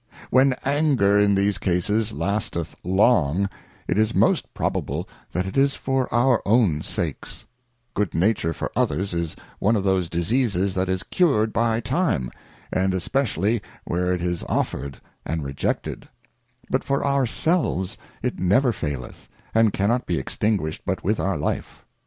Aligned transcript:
When 0.31 0.55
Anger 0.65 1.19
in 1.19 1.35
these 1.35 1.59
cases 1.59 2.11
lasteth 2.11 2.75
long, 2.83 3.47
it 3.87 3.99
is 3.99 4.15
most 4.15 4.51
probable 4.55 5.07
that 5.31 5.45
it 5.45 5.55
is 5.55 5.75
for 5.75 6.11
our 6.11 6.41
own 6.43 6.81
sakes; 6.81 7.45
Good 7.93 8.15
nature 8.15 8.51
for 8.51 8.71
others 8.75 9.13
is 9.13 9.35
one 9.59 9.75
of 9.75 9.83
those 9.83 10.09
Diseases 10.09 10.73
that 10.73 10.89
is 10.89 11.03
cured 11.03 11.53
by 11.53 11.81
time, 11.81 12.31
and 12.73 12.95
especially 12.95 13.61
where 13.85 14.11
it 14.11 14.23
is 14.23 14.43
offered 14.49 14.99
and 15.23 15.43
rejected; 15.43 16.09
but 16.71 16.83
for 16.83 17.03
our 17.03 17.27
selves 17.27 17.95
it 18.23 18.39
never 18.39 18.73
faileth, 18.73 19.27
and 19.53 19.71
cannot 19.71 20.07
be 20.07 20.17
extinguished 20.17 20.81
but 20.83 21.03
with 21.03 21.19
our 21.19 21.37
life. 21.37 21.85